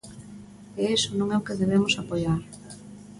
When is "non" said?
1.19-1.27